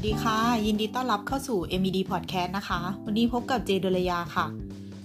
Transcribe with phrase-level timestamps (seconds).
[0.00, 4.46] วัสดีค่ะ ยินดีต้อนรับเข้าสู่ MED Podcast นะคะ วันนี้พบกับเจดลยาค่ะ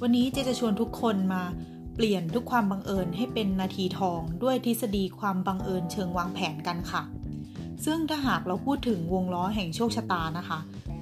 [0.01, 1.43] วันนี้เจจะชวนทุกคนมา
[1.95, 7.01] เปลี่ยนทุกความบังเอิญให้เป็นนาทีทอง ด้วยทฤษฎีความบังเอิญเชิงวางแผนกันค่ะ
[7.85, 10.59] ซึ่งถ้าหากเราพูดถึงวงล้อแห่งโชคชะตานะคะ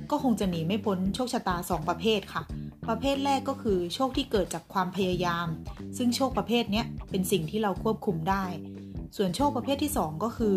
[0.09, 2.41] ก็คงจะหนีไม่พ้นโชคชะตา 2 ประเภทค่ะ
[2.87, 5.47] ประเภทแรกก็คือโชคที่เกิดจากความพยายาม
[5.97, 8.45] ซึ่งโชคประเภทนี้เป็นสิ่งที่เราควบคุมได้
[9.17, 10.55] ส่วนโชคประเภทที่ 2 ก็คือ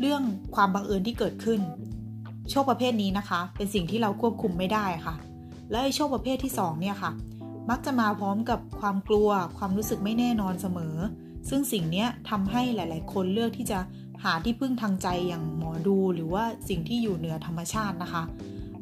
[0.00, 0.22] เรื่อง
[0.54, 1.62] ความบังเอิญที่เกิดขึ้น
[2.50, 5.14] โชคประเภทนี้นะคะ เป็นสิ่งที่เราควบคุมไม่ได้ค่ะ
[5.70, 7.12] และไอ้โชคประเภทที่ 2 เนี่ยค่ะ
[7.70, 10.96] มักจะมาพร้อมกับความกลัว ความรู้สึกไม่แน่นอนเสมอ
[11.48, 13.78] ซึ่งสิ่งนี้ทำให้หลาย ๆ คนเลือกที่จะ
[14.22, 18.22] หาที่พึ่งทางใจอย่างหมอดู หรือว่าสิ่งที่อยู่เหนือธรรมชาตินะคะ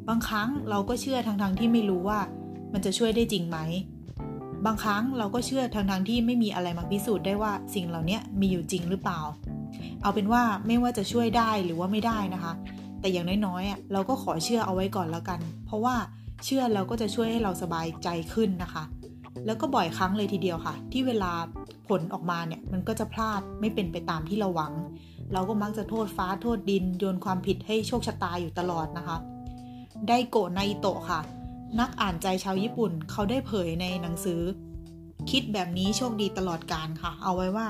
[0.09, 2.21] บางครั้งเราก็เชื่อทางๆที่ไม่รู้ว่า
[2.73, 3.59] มันจะช่วยได้จริงไหม
[4.67, 9.21] บางครั้งเราก็เชื่อทางๆที่ไม่มีอะไรมาพิสูจน์ได้ว่าสิ่งเหล่านี้มีอยู่จริงหรือเปล่า
[10.03, 12.53] เอาเป็นว่าไม่ว่าจะช่วยได้หรือว่าไม่ได้นะคะ
[13.07, 15.97] แต่อย่างน้อยๆอะเราก็ขอเชื่อเอาไว้ก่อนแล้วกัน เพราะว่า
[16.45, 18.85] เชื่อเราก็จะช่วยให้เราสบายใจขึ้นนะคะ
[19.47, 21.33] แล้วก็บ่อยครั้งเลยทีเดียวค่ะ ที่เวลา
[21.89, 24.73] ผลออกมาเนี่ยมันก็จะพลาดไม่เป็นไปตามที่เราหวัง
[25.33, 29.17] เราก็มักจะโทษฟ้าโทษดินโยนความผิดให้โชคชะตาอยู่ตลอดนะคะ
[30.09, 31.21] ไดโกะไนโตะค่ะ
[31.81, 34.41] นักอ่านใจชาวญี่ปุ่นเขาได้เผยในหนังสือ
[35.31, 37.67] คิดแบบนี้โชคดีตลอดการค่ะ เอาไว้ว่า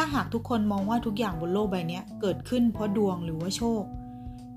[0.00, 3.82] ถ้าหากทุกคนมองว่าทุกอย่างบนโลกใบนี้เกิดขึ้นเพราะดวงหรือว่าโชค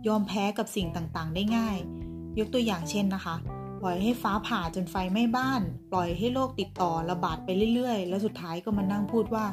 [0.08, 1.78] ยอมแพ้กับสิ่งต่างๆ ได้ง่าย
[2.40, 3.36] ยกตัวอย่างเช่นนะคะ
[3.82, 9.46] ปล่อยให้ฟ้าผ่าจนไฟไหม้บ้าน ปล่อยให้โรคติดต่อระบาดไปเรื่อยๆ แล้วสุดท้ายก็มานั่งพูดว่า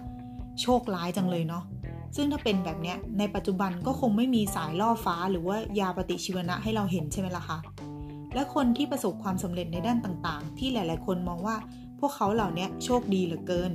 [0.61, 1.65] โชคร้ายจังเลยเนาะ
[2.17, 7.59] ซึ่งถ้าเป็นแบบเนี้ยในปัจจุบันก็คงไม่มีสายล่อฟ้าหรือว่ายาปฏิชีวนะให้เราเห็นใช่ไหมล่ะคะ
[8.35, 11.57] และคนที่ประสบความสำเร็จในด้านต่างๆ ที่หลายๆ คนมองว่า
[12.01, 13.73] พวกเขาเหล่านี้โชคดีเหลือเกิน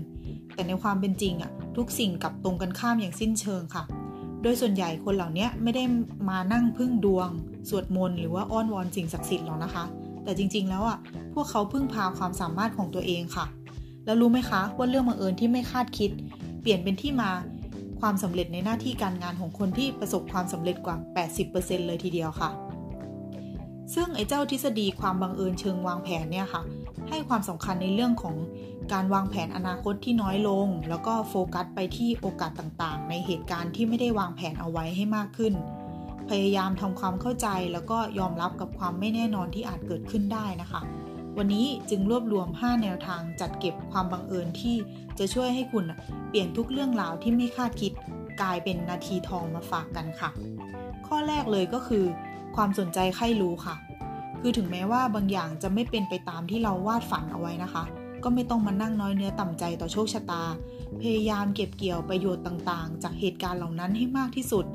[0.54, 3.84] แต่ในความเป็นจริงอะทุกสิ่งกับตรงกันข้ามอย่างสิ้นเชิงค่ะ
[4.44, 5.84] โดยส่วนใหญ่คนเหล่านี้ไม่ได้
[6.30, 7.30] มานั่งพึ่งดวง
[7.70, 9.84] สวดมนต์หรือว่าอ้อนวอนสิ่งศักดิ์สิทธิ์หรอกนะคะ
[10.24, 10.98] แต่จริงๆ แล้วอะ
[11.34, 13.46] พวกเขาพึ่งพาความสามารถของตัวเองค่ะ
[14.06, 16.12] แล้วรู้ไหมคะว่าเรื่องบังเอิญที่ไม่คาดคิด
[16.62, 17.30] เปลี่ยนเป็นที่มา
[18.00, 20.96] ความสำเร็จในหน้าที่การงานของคนที่ประสบความสำเร็จกว่า
[21.42, 22.50] 80%เลยทีเดียวค่ะ
[23.94, 26.62] ซึ่งไอ้เจ้าทฤษฎีความบังเอิญเชิงวางแผนเนี่ยค่ะ
[27.09, 28.36] ให้ความสำคัญในเรื่องของ
[28.92, 35.54] การวางแผนอนาคตที่น้อยลง แล้วก็โฟกัสไปที่โอกาสต่างๆ ในเหตุการณ์ที่ไม่ได้วางแผนเอาไว้ให้มากขึ้น
[36.30, 40.82] พยายามทำความเข้าใจแล้วก็ยอมรับกับความไม่แน่นอนที่อาจเกิดขึ้นได้นะคะ
[41.38, 44.76] วันนี้จึงรวบรวม 5 แนวทางจัดเก็บความบังเอิญที่
[45.20, 45.86] จะช่วยให้คุณ
[46.30, 47.92] เปลี่ยนทุกเรื่องราวที่ไม่คาดคิด
[48.42, 50.30] กลายเป็นนาทีทองมาฝากกันค่ะ
[51.08, 52.06] ข้อแรกเลยก็คือ
[52.56, 53.76] ความสนใจใครรู้ค่ะ
[54.40, 57.84] คือถึงแม้ว่าบางอย่างจะไม่เป็นไปตามที่เราวาดฝันเอาไว้นะคะ
[58.23, 60.44] ก็ไม่ต้องมานั่งน้อยเนื้อต่ำใจต่อโชคชะตา
[61.01, 64.66] พยายามเก็บเกี่ยวประโยชน์ต่างๆ จากเหตุการณ์เหล่านั้นให้มากที่สุด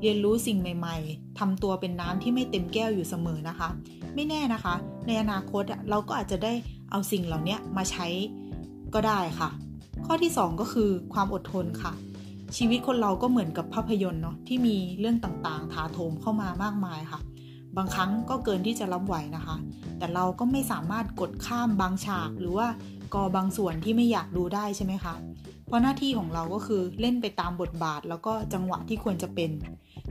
[0.00, 3.68] เรียนรู้สิ่งใหม่ ๆทำตัวเป็นน้ำที่ไม่เต็มแก้วอยู่เสมอนะคะ
[4.14, 4.74] ไม่แน่นะคะ
[5.06, 6.52] ในอนาคตเราก็อาจจะได้
[6.90, 8.06] เอาสิ่งเหล่านี้มาใช้
[8.94, 9.48] ก็ได้ค่ะ
[10.06, 11.92] ข้อที่ 2 ก็คือความอดทนค่ะ
[12.56, 17.20] ชีวิตคนเราก็เหมือนกับภาพยนตร์เนาะที่มีเรื่องต่างๆ ถาโถมเข้ามามากมายค่ะ
[17.78, 19.56] บางครั้งก็เกินที่จะรับไหวนะคะ
[19.98, 22.68] แต่เราก็ไม่สามารถกดข้ามบางฉากหรือว่า
[23.14, 25.14] กอบางส่วนที่ไม่อยากดูได้ใช่ไหมคะ
[25.66, 29.50] เพราะหน้าที่ของเราก็คือเล่นไปตามบทบาทแล้วก็จังหวะที่ควรจะเป็น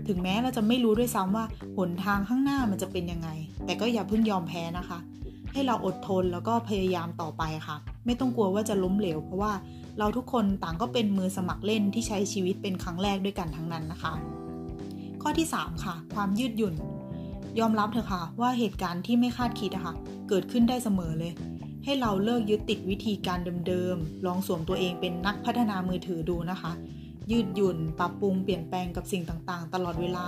[0.08, 1.46] ถึงแม้เราจะไม่รู้ด้วยซ้ำว่า
[1.78, 3.30] หนทางข้างหน้ามันจะเป็นยังไง
[3.66, 5.00] แต่ก็อย่าเพิ่งยอมแพ้นะคะ
[5.54, 9.54] ให้เราอดทนแล้วก็พยายามต่อไปค่ะ ไม่ต้องกลัวว่าจะล้มเหลว เพราะว่า
[10.00, 14.14] เราทุกคนต่างก็เป็นมือสมัครเล่นที่ใช้ชีวิตเป็นครั้งแรกด้วยกันทั้งนั้นนะคะ
[15.22, 16.76] ข้อที่ 3 ค่ะ ความยืดหยุ่น
[17.60, 19.94] ยอมรับเถอะค่ะ ว่าเหตุการณ์ที่ไม่คาดคิดอะค่ะ
[20.30, 21.32] เกิดขึ้นได้เสมอเลย
[21.84, 26.72] ให้เราเลิกยึดติดวิธีการเดิมๆ ลองสวมตัวเองเป็นนักพัฒนามือถือดูนะคะ
[27.32, 30.28] ยืดหยุ่น ปรับปรุงเปลี่ยนแปลงกับสิ่งต่างๆ ตลอดเวลา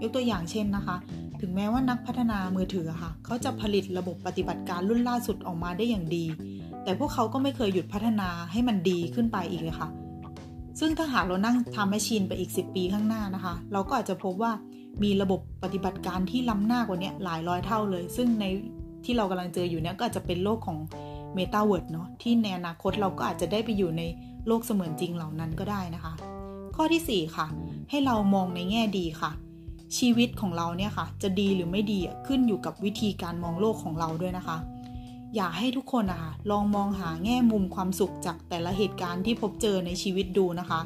[0.00, 0.96] ยกตัวอย่างเช่นนะคะ
[1.40, 6.24] ถึงแม้ว่านักพัฒนามือถือค่ะ เขาจะผลิตระบบปฏิบัติการรุ่นล่าสุดออกมาได้อย่างดี
[6.84, 9.88] แต่พวกเขาก็ไม่เคยหยุดพัฒนาให้มันดีขึ้นไปอีกเลยค่ะ
[10.80, 14.52] ซึ่งถ้าหากเรานั่ง time machine ไปอีก 10 ปีข้างหน้านะคะ เราก็อาจจะพบว่า
[15.02, 18.44] มีระบบปฏิบัติการที่ล้ำหน้ากว่านี้หลายร้อยเท่าเลย ซึ่งใน
[19.04, 20.78] ที่เรากำลังเจออยู่เนี้ยก็อาจจะเป็นโลกของ
[21.34, 24.02] เมตาเวิร์ดเนาะที่ในอนาคตเราก็อาจจะได้ไปอยู่ใน
[24.46, 26.12] โลกเสมือนจริงเหล่านั้นก็ได้นะคะ
[26.76, 27.46] ข้อที่ 4 ค่ะ
[27.90, 29.30] ให้เรามองในแง่ดีค่ะ
[29.98, 34.58] ชีวิตของเราเนี่ยค่ะ จะดีหรือไม่ดีขึ้นอยู่กับวิธีการมองโลกของเราด้วยนะคะ
[35.36, 40.80] อยากให้ทุกคนนะคะลองมองหาแง่มุมความสุขจากแต่ละเหตุการณ์ที่พบเจอในชีวิตดูนะคะ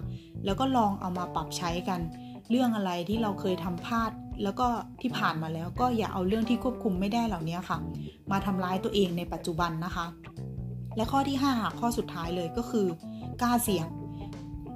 [0.45, 2.01] แล้วก็ลองเอามาปรับใช้กัน
[2.51, 4.11] เรื่องอะไรที่เราเคยทำพลาด
[4.43, 4.67] แล้วก็
[5.01, 7.79] ที่ผ่านมาแล้วก็อย่าเอาเรื่องที่ควบคุมไม่ได้เหล่านี้ค่ะ
[8.31, 10.07] มาทำร้ายตัวเองในปัจจุบันนะคะ
[10.97, 12.87] และข้อที่5ข้อสุดท้ายเลยก็คือ
[13.43, 13.87] กล้าเสี่ยง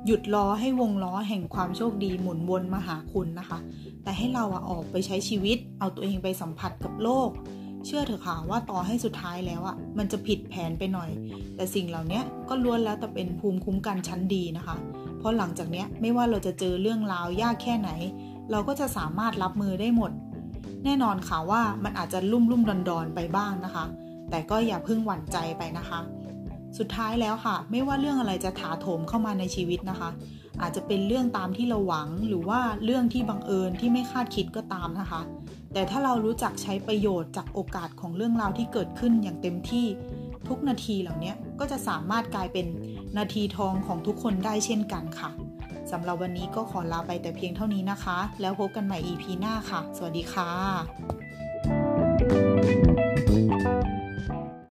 [0.06, 3.58] หยุดรอให้วงล้อแห่งความโชคดีหมุนวนมาหาคุณนะคะ
[4.02, 7.30] แต่ให้เราอะออกไปใช้ชีวิต เอาตัวเองไปสัมผัสกับโลก
[7.86, 11.10] เชื่อเถอะค่ะว่าต่อให้สุดท้ายแล้วอะมันจะผิดแผนไปหน่อย
[11.56, 14.76] แต่สิ่งเหล่านี้ก็ล้วนแล้วแต่เป็นภูมิคุ้มกันชั้นดีนะคะ
[15.22, 17.90] เพราะหลังจากนี้ไม่ว่าเราจะเจอเรื่องราวยากแค่ไหน
[18.50, 20.10] เราก็จะสามารถรับมือได้หมด
[20.84, 23.84] แน่นอนค่ะว่ามันอาจจะลุ่มลุ่มดอนดอนไปบ้างนะคะ
[24.30, 26.00] แต่ก็อย่าเพิ่งหวั่นใจไปนะคะ
[26.78, 30.10] สุดท้ายแล้วค่ะ ไม่ว่าเรื่องอะไรจะถาโถมเข้ามาในชีวิตนะคะ
[30.62, 35.20] อาจจะเป็นเรื่องตามที่เราหวังหรือว่าเรื่องที่บังเอิญที่ไม่คาดคิดก็ตามนะคะ
[35.72, 39.86] แต่ถ้าเรารู้จักใช้ประโยชน์จากโอกาสของเรื่องราวที่เกิดขึ้นอย่างเต็มที่
[40.48, 42.66] ทุกนาทีเหล่านี้ก็จะสามารถกลายเป็น
[43.18, 45.30] นาทีทองของทุกคนได้เช่นกันค่ะ
[45.90, 51.21] สำหรับวันนี้ก็ขอลาไปแต่เพียงเท่านี้นะคะ แล้วพบกันใหม่ EP หน้าค่ะ สวัสดีค่ะ